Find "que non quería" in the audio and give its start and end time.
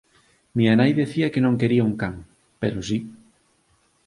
1.33-1.87